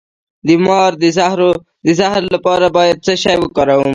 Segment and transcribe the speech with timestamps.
[0.47, 0.91] د مار
[1.85, 3.89] د زهر لپاره باید څه شی وکاروم؟